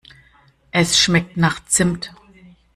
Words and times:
Es 0.71 0.97
schmeckt 0.97 1.37
nach 1.37 1.63
Zimt. 1.65 2.11